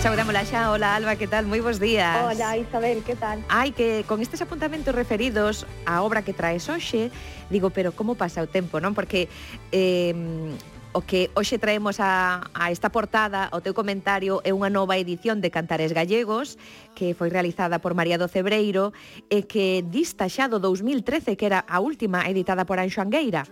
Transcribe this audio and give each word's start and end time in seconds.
Saudámola 0.00 0.48
xa, 0.48 0.72
hola 0.72 0.96
Alba, 0.96 1.14
que 1.20 1.28
tal? 1.28 1.44
Moi 1.44 1.60
bons 1.60 1.76
días. 1.76 2.24
Hola 2.24 2.56
Isabel, 2.56 3.04
que 3.04 3.12
tal? 3.14 3.44
Ai, 3.52 3.76
que 3.76 4.08
con 4.08 4.24
estes 4.24 4.40
apuntamentos 4.40 4.96
referidos 4.96 5.68
á 5.84 6.00
obra 6.00 6.24
que 6.24 6.32
traes 6.32 6.72
hoxe, 6.72 7.12
digo, 7.52 7.68
pero 7.68 7.92
como 7.92 8.16
pasa 8.16 8.40
o 8.40 8.48
tempo, 8.48 8.80
non? 8.80 8.96
Porque 8.96 9.28
eh, 9.70 10.16
o 10.92 11.00
que 11.06 11.30
hoxe 11.38 11.58
traemos 11.58 12.02
a, 12.02 12.50
a 12.50 12.70
esta 12.74 12.90
portada, 12.90 13.46
o 13.54 13.62
teu 13.62 13.70
comentario, 13.70 14.42
é 14.42 14.50
unha 14.50 14.66
nova 14.66 14.98
edición 14.98 15.38
de 15.38 15.54
Cantares 15.54 15.94
Gallegos, 15.94 16.58
que 16.98 17.14
foi 17.14 17.30
realizada 17.30 17.78
por 17.78 17.94
María 17.94 18.18
do 18.18 18.26
Cebreiro, 18.26 18.90
e 19.30 19.46
que 19.46 19.86
dista 19.86 20.26
xa 20.26 20.50
do 20.50 20.58
2013, 20.58 21.38
que 21.38 21.46
era 21.46 21.62
a 21.62 21.78
última 21.78 22.26
editada 22.26 22.66
por 22.66 22.82
Anxo 22.82 22.98
Angueira. 22.98 23.46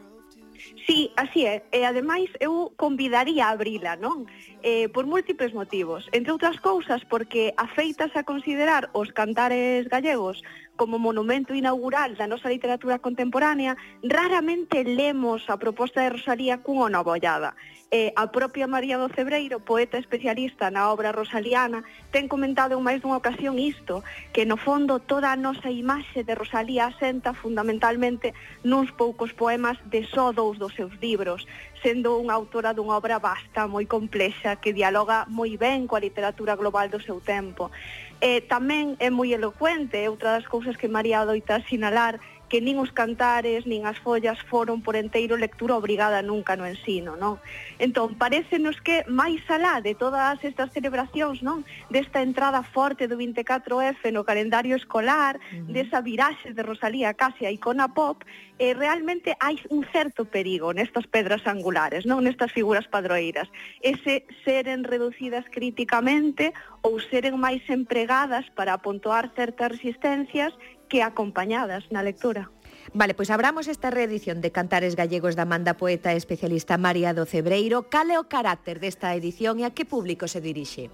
Sí, 0.83 1.15
así 1.15 1.47
é. 1.47 1.63
E 1.71 1.87
ademais 1.87 2.27
eu 2.43 2.75
convidaría 2.75 3.47
a 3.47 3.55
abrila, 3.55 3.95
non? 3.95 4.27
Eh, 4.59 4.91
por 4.91 5.07
múltiples 5.07 5.55
motivos. 5.55 6.11
Entre 6.11 6.35
outras 6.35 6.59
cousas 6.59 7.07
porque 7.07 7.55
afeitas 7.55 8.11
a 8.19 8.27
considerar 8.27 8.91
os 8.99 9.15
cantares 9.15 9.87
gallegos 9.87 10.43
como 10.79 11.03
monumento 11.03 11.59
inaugural 11.59 12.15
da 12.15 12.31
nosa 12.31 12.49
literatura 12.55 13.03
contemporánea, 13.03 13.75
raramente 14.07 14.87
lemos 14.87 15.43
a 15.51 15.59
proposta 15.59 16.07
de 16.07 16.15
Rosalía 16.15 16.63
cunha 16.63 16.87
nova 16.87 17.19
ollada. 17.19 17.59
Eh, 17.91 18.13
a 18.15 18.29
propia 18.31 18.69
María 18.69 19.01
do 19.01 19.09
Cebreiro, 19.09 19.65
poeta 19.65 19.97
especialista 19.97 20.71
na 20.71 20.93
obra 20.93 21.11
rosaliana, 21.11 21.83
ten 22.15 22.29
comentado 22.29 22.77
en 22.77 22.85
máis 22.85 23.01
dunha 23.01 23.17
ocasión 23.17 23.57
isto, 23.57 24.05
que 24.31 24.47
no 24.47 24.61
fondo 24.61 25.01
toda 25.01 25.33
a 25.33 25.41
nosa 25.41 25.73
imaxe 25.73 26.21
de 26.23 26.37
Rosalía 26.37 26.93
asenta 26.93 27.33
fundamentalmente 27.33 28.37
nuns 28.63 28.93
poucos 28.93 29.33
poemas 29.33 29.81
de 29.89 30.05
só 30.05 30.37
dous 30.37 30.61
dos 30.61 30.77
seus 30.77 30.93
libros, 31.01 31.49
sendo 31.83 32.19
unha 32.19 32.35
autora 32.35 32.75
dunha 32.75 32.97
obra 32.97 33.19
vasta, 33.19 33.67
moi 33.71 33.87
complexa, 33.87 34.57
que 34.57 34.73
dialoga 34.73 35.27
moi 35.29 35.55
ben 35.57 35.87
coa 35.87 36.03
literatura 36.03 36.57
global 36.57 36.89
do 36.89 37.01
seu 37.01 37.19
tempo. 37.21 37.71
E 38.19 38.43
tamén 38.43 38.99
é 38.99 39.09
moi 39.15 39.31
elocuente, 39.31 40.03
outra 40.11 40.35
das 40.35 40.47
cousas 40.51 40.75
que 40.75 40.91
María 40.91 41.23
adoita 41.23 41.63
sinalar, 41.71 42.19
que 42.49 42.65
nin 42.65 42.81
os 42.81 42.91
cantares, 42.91 43.69
nin 43.69 43.85
as 43.85 44.01
follas 44.01 44.41
foron 44.49 44.81
por 44.81 44.97
enteiro 44.97 45.37
lectura 45.37 45.77
obrigada 45.77 46.25
nunca 46.25 46.57
no 46.57 46.65
ensino, 46.65 47.15
non? 47.15 47.37
Entón, 47.77 48.17
parecenos 48.17 48.81
que 48.81 49.05
máis 49.07 49.45
alá 49.53 49.85
de 49.85 49.93
todas 49.93 50.41
estas 50.43 50.73
celebracións, 50.73 51.45
non? 51.45 51.63
Desta 51.93 52.25
entrada 52.25 52.65
forte 52.65 53.07
do 53.07 53.21
24F 53.21 54.09
no 54.11 54.25
calendario 54.25 54.75
escolar, 54.75 55.37
uh 55.37 55.41
-huh. 55.41 55.73
desa 55.73 56.01
viraxe 56.01 56.57
de 56.57 56.63
Rosalía 56.65 57.13
case 57.15 57.45
a 57.45 57.53
icona 57.53 57.93
pop, 57.93 58.25
eh, 58.59 58.75
realmente 58.75 59.37
hai 59.39 59.61
un 59.71 59.87
certo 59.93 60.25
perigo 60.27 60.75
nestas 60.75 61.07
pedras 61.07 61.47
angulares, 61.47 62.09
non? 62.09 62.25
Nestas 62.25 62.51
figuras 62.51 62.89
padroeiras. 62.91 63.47
Ese 63.85 64.27
seren 64.43 64.83
reducidas 64.83 65.47
críticamente 65.53 66.51
ou 66.83 66.99
seren 66.99 67.37
máis 67.39 67.63
empregadas 67.71 68.49
para 68.57 68.75
apontoar 68.75 69.31
certas 69.37 69.77
resistencias 69.77 70.57
que 70.89 71.05
acompañadas 71.05 71.87
na 71.93 72.03
lectura. 72.03 72.51
Vale, 72.97 73.13
pois 73.13 73.29
abramos 73.29 73.69
esta 73.69 73.93
reedición 73.93 74.41
de 74.41 74.51
Cantares 74.51 74.97
Gallegos 74.97 75.37
da 75.37 75.45
Manda 75.45 75.77
Poeta 75.77 76.13
e 76.13 76.19
especialista 76.19 76.81
María 76.81 77.13
do 77.13 77.29
Cebreiro. 77.29 77.93
Cal 77.93 78.09
é 78.09 78.17
o 78.17 78.29
carácter 78.33 78.81
desta 78.81 79.13
edición 79.13 79.61
e 79.61 79.65
a 79.69 79.75
que 79.77 79.85
público 79.85 80.25
se 80.25 80.41
dirixe? 80.41 80.89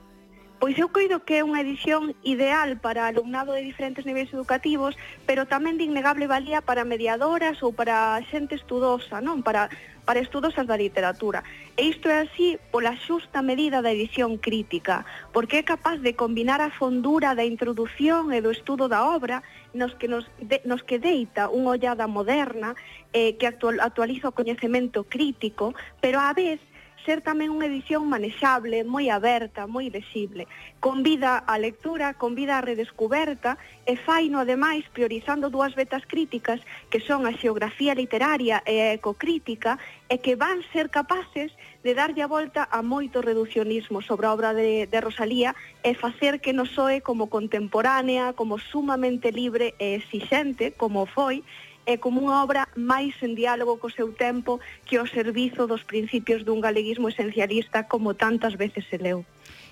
Pois 0.58 0.78
eu 0.78 0.88
coido 0.88 1.20
que 1.20 1.42
é 1.42 1.44
unha 1.44 1.60
edición 1.60 2.14
ideal 2.22 2.78
para 2.78 3.10
alumnado 3.10 3.52
de 3.52 3.66
diferentes 3.66 4.06
niveis 4.06 4.32
educativos, 4.32 4.96
pero 5.26 5.44
tamén 5.44 5.76
de 5.76 5.84
innegable 5.84 6.30
valía 6.30 6.62
para 6.62 6.88
mediadoras 6.88 7.60
ou 7.60 7.74
para 7.74 8.16
xente 8.30 8.54
estudosa, 8.54 9.20
non? 9.20 9.42
Para, 9.42 9.68
para 10.06 10.22
estudosas 10.22 10.64
da 10.64 10.78
literatura. 10.78 11.42
E 11.76 11.90
isto 11.90 12.08
é 12.08 12.24
así 12.24 12.56
pola 12.70 12.94
xusta 12.96 13.42
medida 13.42 13.82
da 13.82 13.90
edición 13.92 14.38
crítica, 14.38 15.04
porque 15.34 15.60
é 15.60 15.64
capaz 15.66 15.98
de 16.00 16.14
combinar 16.14 16.62
a 16.62 16.70
fondura 16.70 17.34
da 17.34 17.44
introdución 17.44 18.30
e 18.30 18.38
do 18.38 18.54
estudo 18.54 18.86
da 18.86 19.04
obra 19.04 19.42
nos 19.74 19.98
que, 19.98 20.06
nos 20.06 20.30
de, 20.38 20.62
nos 20.64 20.86
que 20.86 21.02
deita 21.02 21.50
unha 21.50 21.74
ollada 21.74 22.06
moderna 22.06 22.78
eh, 23.12 23.34
que 23.36 23.50
actual, 23.50 23.82
actualiza 23.82 24.30
o 24.30 24.36
coñecemento 24.36 25.04
crítico, 25.04 25.74
pero 25.98 26.22
á 26.22 26.30
vez 26.32 26.62
ser 27.04 27.20
tamén 27.20 27.52
unha 27.52 27.68
edición 27.68 28.08
manexable, 28.08 28.80
moi 28.84 29.12
aberta, 29.12 29.68
moi 29.68 29.92
lexible. 29.92 30.48
Convida 30.80 31.44
a 31.44 31.54
lectura, 31.60 32.16
convida 32.16 32.58
a 32.58 32.64
redescuberta 32.64 33.60
e 33.84 33.94
faino 34.00 34.40
ademais 34.40 34.88
priorizando 34.90 35.52
dúas 35.52 35.76
vetas 35.76 36.02
críticas 36.08 36.64
que 36.88 37.04
son 37.04 37.28
a 37.28 37.36
xeografía 37.36 37.92
literaria 37.92 38.64
e 38.64 38.80
a 38.80 38.96
ecocrítica 38.96 39.76
e 40.08 40.18
que 40.24 40.34
van 40.34 40.64
ser 40.72 40.88
capaces 40.88 41.52
de 41.84 41.92
darlle 41.92 42.24
a 42.24 42.32
volta 42.32 42.64
a 42.72 42.80
moito 42.80 43.20
reduccionismo 43.20 44.00
sobre 44.00 44.24
a 44.26 44.32
obra 44.32 44.56
de, 44.56 44.88
de 44.88 44.98
Rosalía 45.04 45.52
e 45.84 45.92
facer 45.92 46.40
que 46.40 46.56
nos 46.56 46.72
soe 46.72 47.04
como 47.04 47.28
contemporánea, 47.28 48.32
como 48.32 48.56
sumamente 48.56 49.28
libre 49.28 49.76
e 49.76 50.00
exixente, 50.00 50.72
como 50.72 51.04
foi, 51.04 51.44
é 51.86 52.00
como 52.00 52.24
unha 52.24 52.40
obra 52.40 52.68
máis 52.74 53.12
en 53.20 53.36
diálogo 53.36 53.76
co 53.76 53.92
seu 53.92 54.12
tempo 54.16 54.60
que 54.88 54.96
ao 54.96 55.06
servizo 55.08 55.68
dos 55.68 55.84
principios 55.84 56.44
dun 56.44 56.64
galeguismo 56.64 57.12
esencialista 57.12 57.84
como 57.86 58.16
tantas 58.16 58.56
veces 58.56 58.84
se 58.88 58.96
leu. 58.96 59.24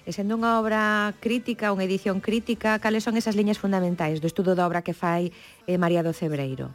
E 0.02 0.10
sendo 0.10 0.34
unha 0.34 0.58
obra 0.58 1.14
crítica, 1.22 1.70
unha 1.70 1.86
edición 1.86 2.18
crítica, 2.18 2.76
cales 2.82 3.06
son 3.06 3.14
esas 3.14 3.38
liñas 3.38 3.62
fundamentais 3.62 4.18
do 4.18 4.28
estudo 4.28 4.52
da 4.58 4.66
obra 4.66 4.82
que 4.82 4.92
fai 4.92 5.30
eh, 5.64 5.78
María 5.78 6.02
do 6.02 6.12
Cebreiro? 6.12 6.74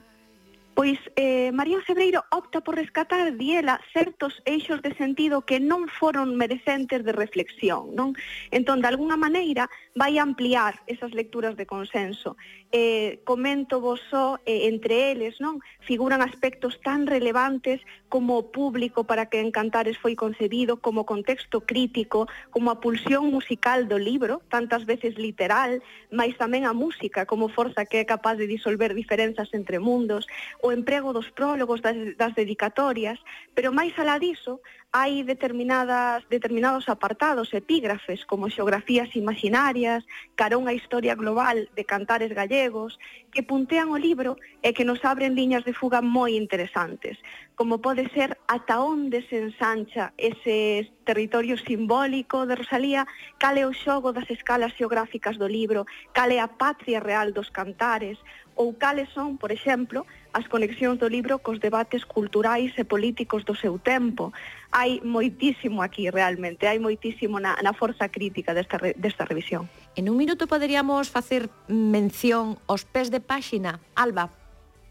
Pois 0.77 0.99
eh, 1.15 1.51
María 1.53 1.81
Cebreiro 1.87 2.23
opta 2.29 2.61
por 2.61 2.75
rescatar 2.75 3.33
diela 3.35 3.81
certos 3.93 4.43
eixos 4.45 4.79
de 4.85 4.93
sentido 4.93 5.41
que 5.41 5.57
non 5.57 5.89
foron 5.89 6.37
merecentes 6.37 7.01
de 7.01 7.17
reflexión, 7.17 7.97
non? 7.97 8.13
Entón, 8.53 8.85
de 8.85 8.93
alguna 8.93 9.17
maneira, 9.17 9.73
vai 9.97 10.21
ampliar 10.21 10.85
esas 10.85 11.17
lecturas 11.17 11.57
de 11.57 11.65
consenso. 11.65 12.37
Eh, 12.69 13.25
comento 13.25 13.81
vos 13.81 14.05
só, 14.13 14.37
eh, 14.45 14.69
entre 14.69 15.09
eles, 15.09 15.41
non? 15.41 15.65
Figuran 15.81 16.21
aspectos 16.21 16.77
tan 16.85 17.09
relevantes 17.09 17.81
como 18.05 18.37
o 18.37 18.53
público 18.53 19.01
para 19.01 19.33
que 19.33 19.41
Encantares 19.41 19.97
foi 19.97 20.13
concebido, 20.13 20.77
como 20.77 21.09
contexto 21.09 21.65
crítico, 21.65 22.29
como 22.53 22.69
a 22.69 22.77
pulsión 22.77 23.33
musical 23.33 23.89
do 23.89 23.97
libro, 23.97 24.45
tantas 24.53 24.85
veces 24.85 25.17
literal, 25.17 25.81
mais 26.13 26.37
tamén 26.37 26.69
a 26.69 26.77
música 26.77 27.25
como 27.25 27.49
forza 27.49 27.89
que 27.89 27.97
é 27.97 28.05
capaz 28.05 28.37
de 28.37 28.45
disolver 28.45 28.93
diferenzas 28.93 29.49
entre 29.57 29.81
mundos, 29.81 30.29
o 30.67 30.75
emprego 30.75 31.15
dos 31.15 31.31
prólogos, 31.31 31.79
das, 31.81 31.95
das 32.19 32.35
dedicatorias, 32.35 33.17
pero 33.55 33.71
máis 33.71 33.95
alá 33.95 34.19
diso, 34.19 34.59
hai 34.91 35.23
determinadas, 35.23 36.23
determinados 36.27 36.87
apartados, 36.87 37.53
epígrafes, 37.53 38.23
como 38.27 38.51
xeografías 38.51 39.15
imaginarias, 39.15 40.03
carón 40.35 40.67
a 40.67 40.75
historia 40.75 41.15
global 41.15 41.71
de 41.75 41.83
cantares 41.83 42.31
gallegos, 42.35 42.99
que 43.31 43.43
puntean 43.43 43.91
o 43.91 43.99
libro 43.99 44.35
e 44.63 44.71
que 44.75 44.87
nos 44.87 45.03
abren 45.03 45.35
liñas 45.35 45.63
de 45.67 45.75
fuga 45.75 45.99
moi 46.03 46.35
interesantes, 46.35 47.19
como 47.55 47.79
pode 47.83 48.07
ser 48.15 48.35
ata 48.47 48.79
onde 48.83 49.23
se 49.27 49.39
ensancha 49.43 50.15
ese 50.15 50.87
territorio 51.03 51.55
simbólico 51.59 52.47
de 52.47 52.55
Rosalía, 52.59 53.03
cal 53.39 53.55
é 53.55 53.63
o 53.67 53.75
xogo 53.75 54.15
das 54.15 54.27
escalas 54.31 54.75
xeográficas 54.75 55.39
do 55.39 55.47
libro, 55.47 55.87
cal 56.15 56.31
é 56.31 56.39
a 56.39 56.51
patria 56.51 56.99
real 56.99 57.31
dos 57.35 57.51
cantares, 57.51 58.19
ou 58.57 58.73
cales 58.73 59.07
son, 59.13 59.37
por 59.37 59.53
exemplo, 59.53 60.03
as 60.33 60.49
conexións 60.49 60.97
do 60.97 61.07
libro 61.07 61.39
cos 61.39 61.61
debates 61.61 62.03
culturais 62.03 62.73
e 62.75 62.83
políticos 62.83 63.45
do 63.45 63.53
seu 63.53 63.77
tempo. 63.77 64.33
Hai 64.73 64.99
moitísimo 65.05 65.85
aquí 65.85 66.09
realmente, 66.09 66.65
hai 66.65 66.81
moitísimo 66.81 67.37
na, 67.37 67.55
na 67.61 67.71
forza 67.71 68.09
crítica 68.09 68.57
desta, 68.57 68.81
re, 68.81 68.97
desta 68.97 69.23
revisión. 69.23 69.69
En 69.95 70.09
un 70.09 70.17
minuto 70.17 70.49
poderíamos 70.49 71.13
facer 71.13 71.53
mención 71.69 72.57
aos 72.65 72.83
pés 72.83 73.13
de 73.13 73.21
páxina. 73.21 73.79
Alba, 73.93 74.33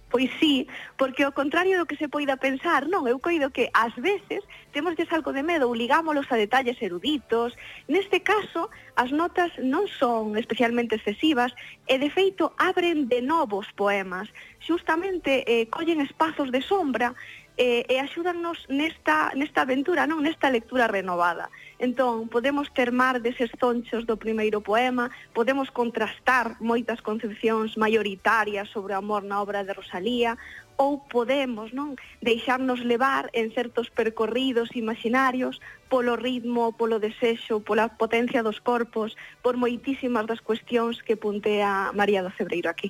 Pois 0.08 0.30
sí, 0.38 0.68
porque 0.96 1.26
ao 1.26 1.34
contrario 1.34 1.82
do 1.82 1.86
que 1.86 1.98
se 1.98 2.06
poida 2.06 2.38
pensar, 2.38 2.86
non, 2.86 3.10
eu 3.10 3.18
coido 3.18 3.50
que 3.50 3.74
ás 3.74 3.90
veces 3.98 4.46
temoslles 4.70 5.10
algo 5.10 5.34
de 5.34 5.42
medo, 5.42 5.74
ligámolos 5.74 6.30
a 6.30 6.38
detalles 6.38 6.78
eruditos. 6.78 7.58
Neste 7.90 8.22
caso, 8.22 8.70
as 8.94 9.10
notas 9.10 9.50
non 9.58 9.90
son 9.90 10.38
especialmente 10.38 10.94
excesivas 10.94 11.50
e, 11.90 11.98
de 11.98 12.06
feito, 12.06 12.54
abren 12.54 13.10
de 13.10 13.18
novos 13.18 13.66
poemas. 13.74 14.30
Xustamente, 14.62 15.42
eh, 15.42 15.66
collen 15.74 15.98
espazos 15.98 16.54
de 16.54 16.62
sombra 16.62 17.10
eh, 17.58 17.82
e 17.90 17.98
axúdannos 17.98 18.62
nesta, 18.70 19.34
nesta 19.34 19.66
aventura, 19.66 20.06
non 20.06 20.22
nesta 20.22 20.54
lectura 20.54 20.86
renovada. 20.86 21.50
Entón, 21.78 22.28
podemos 22.28 22.72
termar 22.72 23.20
deses 23.20 23.52
zonchos 23.60 24.08
do 24.08 24.16
primeiro 24.16 24.64
poema, 24.64 25.12
podemos 25.36 25.68
contrastar 25.68 26.56
moitas 26.56 27.04
concepcións 27.04 27.76
maioritarias 27.76 28.72
sobre 28.72 28.96
o 28.96 29.00
amor 29.04 29.28
na 29.28 29.44
obra 29.44 29.60
de 29.60 29.76
Rosalía, 29.76 30.40
ou 30.80 31.04
podemos 31.04 31.76
non 31.76 32.00
deixarnos 32.24 32.80
levar 32.80 33.28
en 33.36 33.52
certos 33.52 33.92
percorridos 33.92 34.72
imaginarios 34.72 35.60
polo 35.92 36.16
ritmo, 36.16 36.72
polo 36.72 36.96
desexo, 36.96 37.60
pola 37.60 37.92
potencia 37.92 38.40
dos 38.40 38.60
corpos, 38.64 39.12
por 39.44 39.60
moitísimas 39.60 40.24
das 40.24 40.40
cuestións 40.40 41.04
que 41.04 41.20
puntea 41.20 41.92
María 41.92 42.24
do 42.24 42.32
Cebreiro 42.32 42.72
aquí. 42.72 42.88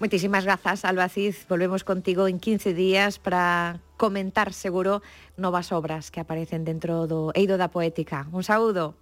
Moitísimas 0.00 0.44
grazas, 0.44 0.84
Alba 0.84 1.08
Cid. 1.08 1.36
Volvemos 1.48 1.84
contigo 1.84 2.28
en 2.28 2.40
15 2.40 2.72
días 2.72 3.20
para 3.20 3.80
comentar 3.96 4.52
seguro 4.52 5.02
novas 5.36 5.72
obras 5.72 6.10
que 6.10 6.20
aparecen 6.20 6.64
dentro 6.64 7.06
do 7.06 7.32
Eido 7.34 7.56
da 7.56 7.68
Poética. 7.68 8.28
Un 8.32 8.44
saúdo. 8.44 8.94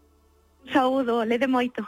Un 0.65 0.73
saúdo, 0.73 1.25
lede 1.25 1.47
moito. 1.47 1.85